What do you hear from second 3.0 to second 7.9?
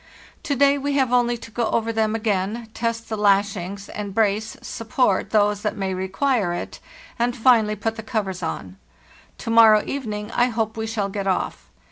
the lashings, and brace (support) those that may require it, and finally